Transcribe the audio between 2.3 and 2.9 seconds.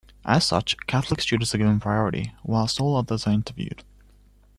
whilst